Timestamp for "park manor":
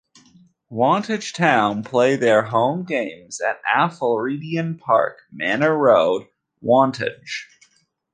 4.79-5.77